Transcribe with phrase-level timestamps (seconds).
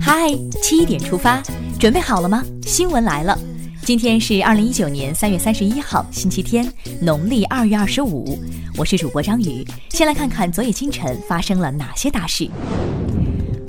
[0.00, 0.28] 嗨，
[0.62, 1.42] 七点出发，
[1.80, 2.44] 准备好了吗？
[2.62, 3.36] 新闻来了，
[3.82, 8.38] 今天是二零一九年三月三十一号，星期天，农历二月二十五。
[8.76, 12.48] 我是主播张宇，先来看看昨夜今晨发生了哪些大事。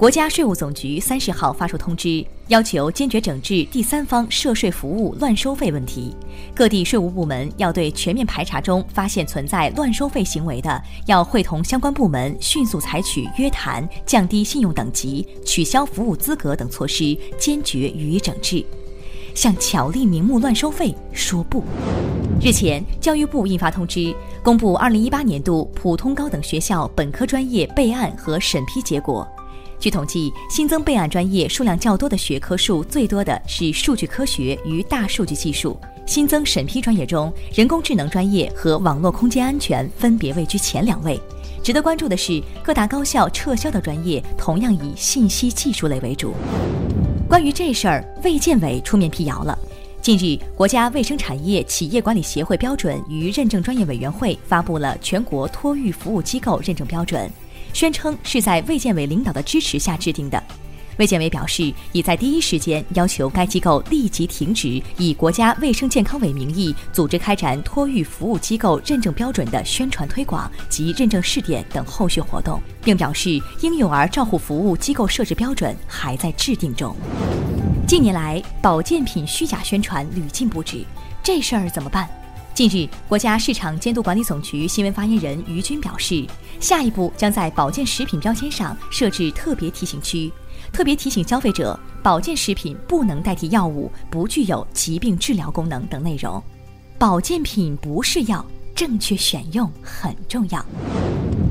[0.00, 6.16] 国家税务总局三十号发出通知，要求坚决整治第三方涉税服务乱收费问题。
[6.54, 18.64] 各地税务部门要对全面排查中发现存在乱收费行为的，要会同相关部门迅速采取约谈、降低信用等级、取消服务资格等措施，坚决予以整治。
[19.34, 21.62] 向巧立名目乱收费说不。
[22.40, 29.28] 日前，教育部印发通知，公布二零一八年度普通高等学校本科专业备案和审批结果。
[29.80, 35.74] 据统计，新增备案专业数量较多的学科数最多的是数据科学与大数据技术。
[36.06, 41.18] 新增审批专业中，人工智能专业和网络空间安全分别位居前两位。
[41.62, 46.34] 值得关注的是，各大高校撤销的专业同样以信息技术类为主。
[47.26, 49.58] 关于这事儿，卫健委出面辟谣了。
[50.02, 57.30] 近日，国家卫生产业企业管理协会标准与认证专业委员会发布了全国托育服务机构认证标准。
[57.72, 60.42] 宣称是在卫健委领导的支持下制定的。
[60.96, 76.94] 卫健委表示，已在第一时间要求该机构立即停止以国家卫生健康委名义组织开展托育服务机构认证标准的宣传推广及认证试点等后续活动，并表示婴幼儿照护服务机构设置标准还在制定中。
[77.88, 80.84] 近年来，保健品虚假宣传屡禁不止，
[81.22, 82.06] 这事儿怎么办？
[82.60, 86.26] 近日，国家市场监督管理总局新闻发言人于军表示，
[86.60, 90.30] 下一步将在保健食品标签上设置特别提醒区，
[90.70, 96.38] 特别提醒消费者保健食品不能代替药物，不具有疾病治疗功能等内容。
[96.98, 100.62] 保健品不是药，正确选用很重要。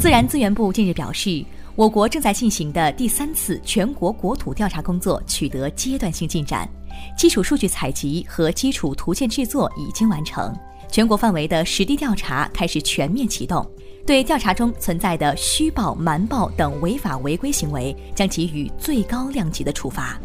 [0.00, 6.68] 自然资源部近日表示，我国正在进行的第三次全国国土调查工作取得阶段性进展，
[7.16, 10.52] 基础数据采集和基础图鉴制作已经完成。
[10.90, 13.68] 全国范围的实地调查开始全面启动，
[14.06, 20.18] 对调查中存在的虚报、瞒报等违法违规行为，将给予最高量级的处罚。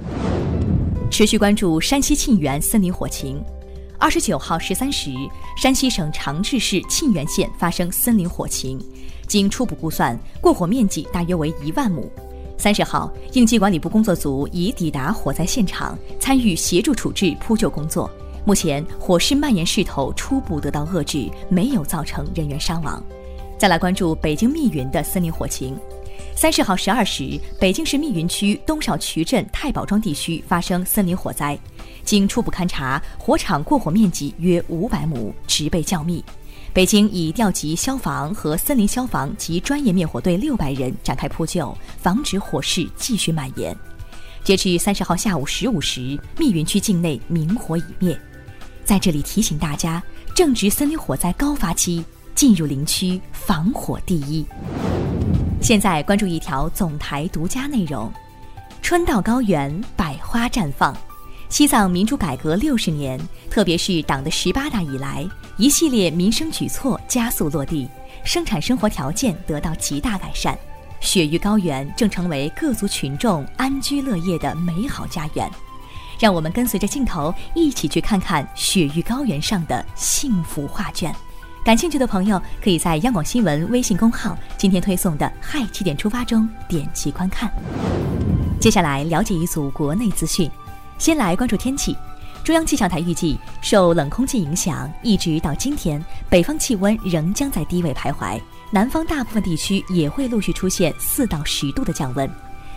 [1.10, 3.44] 持续关注山西沁源森林火情。
[4.00, 5.12] 二十九号十三时，
[5.58, 8.80] 山西省长治市沁源县发生森林火情，
[9.28, 12.10] 经初步估算，过火面积大约为一万亩。
[12.58, 18.10] 三十号，应急管理部工作组已抵达火灾现场，参与协助处置扑救工作。
[18.44, 23.02] 目前火势蔓延势头初步得到遏制，没有造成人员伤亡。
[23.58, 25.78] 再来关注北京密云的森林火情。
[26.36, 31.58] 三十号十二时，北京市密云区东少渠镇太保庄地区发生森林火灾。
[32.04, 36.24] 经初步勘查，火场过火面积约五百亩，植被较密。
[36.74, 43.76] 北京已调集消防和森林消防及专业灭火队六百人展开扑救，防止火势继续蔓延。
[44.44, 48.20] 截至三十号下午十五时，密云区境内明火已灭。
[48.92, 50.04] 在这里提醒大家，
[50.36, 52.04] 正值森林火灾高发期，
[52.36, 54.46] 进入林区防火第一。
[55.62, 58.12] 现在关注一条总台独家内容：
[58.82, 60.94] 春到高原，百花绽放。
[61.48, 63.18] 西藏民主改革六十年，
[63.50, 65.26] 特别是党的十八大以来，
[65.56, 67.88] 一系列民生举措加速落地，
[68.26, 70.60] 生产生活条件得到极大改善，
[71.00, 75.50] 雪域高原正成为各族群众安居乐业的美好家园。
[76.22, 81.12] 让我们跟随着镜头一起去看看雪域高原上的幸福画卷。
[81.66, 87.52] 感兴趣的朋友可以在央广新闻微信公号今天推送的“嗨七点出发”中点击观看。
[88.60, 90.48] 接下来了解一组国内资讯。
[91.00, 91.98] 先来关注天气。
[92.44, 98.40] 中央气象台预计，受冷空气影响，一直到今天，北方气温仍将在低位徘徊，
[98.70, 102.30] 南方大部分地区也会陆续出现四到十度的降温。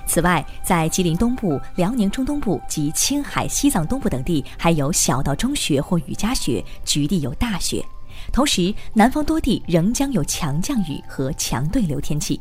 [0.07, 7.85] 此外，在吉林东部、辽宁中东部及青海、西藏东部等地，还有小到中雪或雨夹雪，局地有大雪。
[8.33, 12.41] 同时，南方多地仍将有强降雨和强对流天气。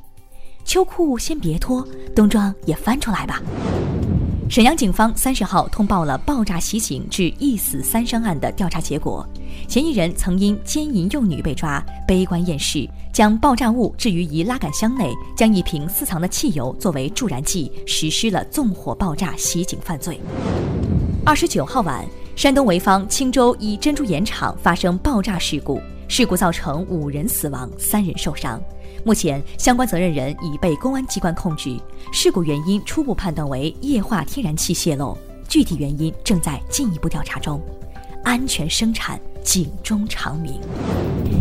[0.64, 1.86] 秋裤先别脱，
[2.16, 3.42] 冬装也翻出来吧。
[4.54, 9.28] 沈阳警方三十号通报了爆炸袭警致一死三伤案的调查结果，
[9.68, 20.22] 嫌疑人曾因奸淫幼女被抓，悲观厌世，将爆炸物置于一拉杆箱内，将一瓶私藏的汽油作为助燃剂，实施了纵火爆炸袭警犯罪。
[21.26, 22.06] 二十九号晚，
[22.36, 28.62] 山东潍坊青州一珍珠盐厂发生爆炸事故，事故造成五人死亡，三人受伤。
[29.06, 31.78] 目前，相关责任人已被公安机关控制。
[32.12, 35.18] 事故原因初步判断为液化天然气泄漏，
[35.48, 37.62] 具体原因正在进一步调查中。
[38.24, 40.58] 安全生产，警钟长鸣。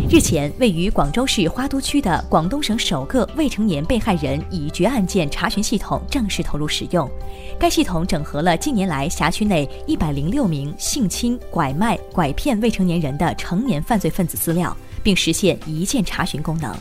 [0.09, 7.09] 日前，位于广州市花都区的广东省首个未成年被害人已决案件查询系统正式投入使用。
[7.57, 16.75] 该系统整合了近年来辖区内一百零六名性侵、拐卖、拐骗未成年人的成年犯罪分子资料，并实现一键查询功能。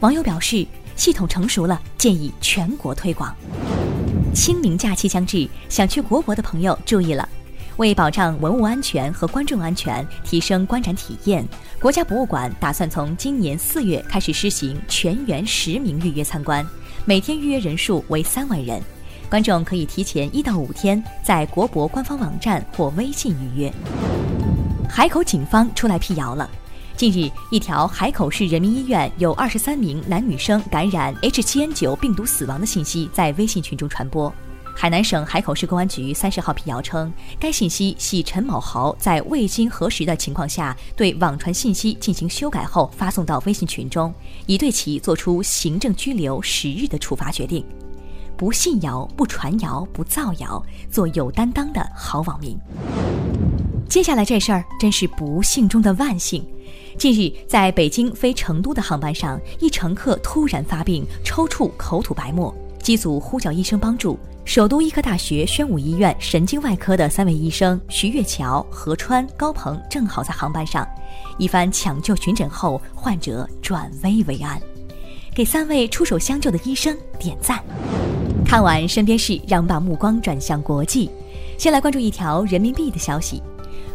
[0.00, 0.64] 网友表示，
[0.94, 3.34] 系统成熟了，建议全国推广。
[4.32, 7.28] 清明假期将至，想去国博的朋友注意了。
[7.78, 11.44] 为保障文物安全和观众安全，提升观展体验，
[11.80, 16.64] 国家博物馆打算从今年四月开始施行全员实名预约参观，
[17.04, 18.80] 每天预约人数为三万人。
[19.28, 23.72] 观众可以提前一到五天在国博官方网站或微信预约。
[24.88, 26.48] 海口警方出来辟谣了，
[26.98, 34.34] 近日，一条海口市人民医院有二十三名男女生感染 H7N9 病毒死亡的信息在微信群中传播。
[34.74, 44.12] 海南省海口市公安局三十号辟谣称，该信息系陈某豪在未经核实的情况下对网传信息进行修改后发送到微信群中，
[44.46, 47.64] 已对其作出行政拘留十日的处罚决定。
[48.36, 50.60] 不信谣、不传谣、不造谣，
[50.90, 52.58] 做有担当的好网民。
[53.98, 56.46] 接下来这事儿真是不幸中的万幸。
[56.96, 64.16] 近日，在北京飞成都的航班上，一乘客突然发病，抽搐、口吐白沫，机组呼叫医生帮助。
[64.44, 70.86] 首都医科大学宣武医院神经外科的三位医生徐月桥、何川、高鹏正好在航班上，
[71.36, 74.62] 一番抢救巡诊后，患者转危为安，
[75.34, 77.60] 给三位出手相救的医生点赞。
[78.46, 81.10] 看完身边事，让我们把目光转向国际，
[81.58, 83.42] 先来关注一条人民币的消息。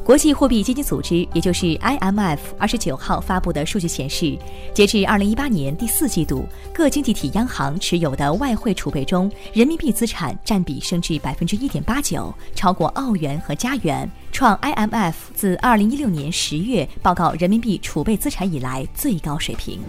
[0.04, 4.38] 国际货币基金组织，也就是 IMF，二十九号发布的数据显示，
[4.74, 19.80] 截至二零一八年第四季度，各经济体央行持有的外汇储备中，人民币资产占比升至百分之一点八九，超过澳元和加元，创 IMF 自二零一六年十月报告人民币储备资产以来最高水平。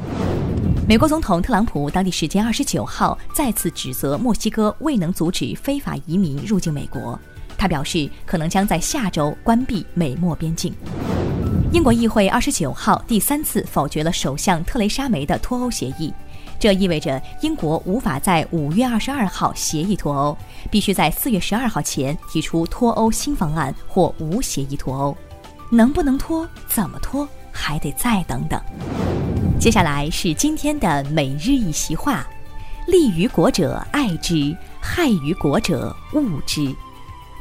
[0.86, 7.18] 美国总统特朗普当地时间二十九号再次指责墨西哥未能阻止非法移民入境美国。
[7.64, 10.70] 他表示，可能将在下周关闭美墨边境。
[11.72, 16.12] 英国议会二十九号第三次否决了首相特蕾莎梅的脱欧协议，
[16.60, 20.36] 这意味着英国无法在五月二十二号协议脱欧，
[20.70, 25.16] 必须在四月十二号前提出脱欧新方案或无协议脱欧。
[25.70, 26.46] 能不能脱？
[26.68, 27.26] 怎么脱？
[27.50, 28.60] 还得再等等。
[29.58, 32.26] 接下来是今天的每日一席话：
[32.86, 36.70] 利于国者爱之，害于国者恶之。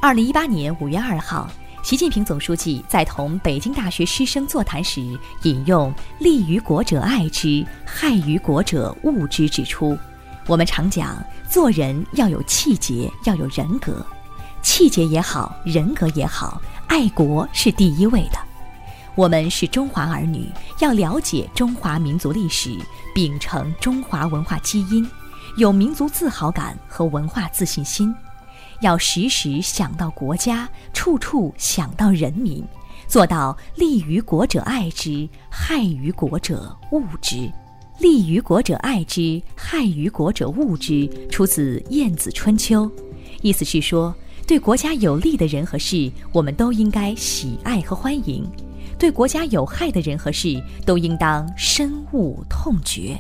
[0.04, 1.50] 二零一八年五月二号，
[1.82, 9.98] 习近平总书记在同北京大学师生座谈时引用“利于国者爱之，害于国者恶之”，指出，
[10.46, 11.16] 我们常讲
[11.50, 14.06] 做人要有气节，要有人格，
[14.62, 18.38] 气节也好，人格也好，爱国是第一位的。
[19.16, 20.52] 我们是中华儿女，
[20.82, 22.78] 要了解中华民族历史，
[23.16, 25.10] 秉承中华文化基因，
[25.56, 28.14] 有民族自豪感和文化自信心。
[28.84, 32.62] 要时时想到国家，处处想到人民，
[33.08, 37.50] 做到利于国者爱之，害于国者恶之。
[38.00, 42.86] 利于国者爱之，害于国者恶之，出自《晏子春秋》，
[43.42, 44.14] 意思是说，
[44.46, 48.44] 对国家有利的人和事，我们都应该喜爱和欢迎；
[49.00, 53.18] 对国家有害的人和事，都应当深恶痛绝。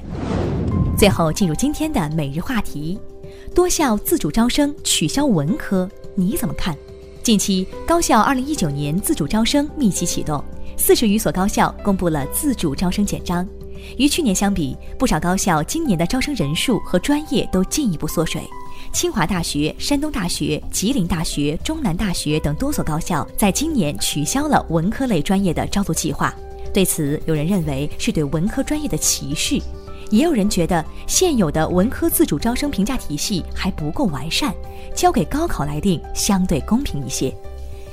[0.98, 3.00] 最后进入今天的每日话题。
[3.54, 6.76] 多校自主招生取消文科，你怎么看？
[7.22, 10.44] 近期高校2019年自主招生密集启动，
[10.76, 13.48] 四十余所高校公布了自主招生简章。
[13.96, 18.42] 与去年相比，不少高校今年的招生人数和专业都进一步缩水。
[18.92, 26.34] 清华大学、山东大学、吉林大学、中南大学等多所高校在今年取消了文科类专业的招录计划。
[26.74, 29.62] 对此，有人认为是对文科专业的歧视。
[30.10, 34.54] 也有人觉得现有的文科自主招生评价体系还不够完善，
[34.96, 37.34] 交给高考来定相对公平一些。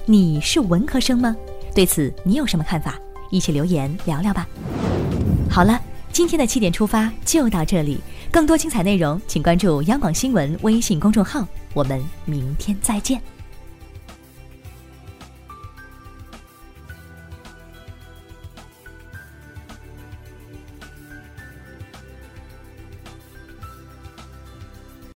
[0.06, 1.36] 你是文科生吗？
[1.74, 2.98] 对此你有什么看法？
[3.30, 4.46] 一起留言聊聊吧。
[5.48, 5.80] 好了，
[6.12, 8.00] 今天的七点出发就到这里，
[8.30, 13.20] 更多精彩内容请关注央广新闻微信公众号，我们明天再见。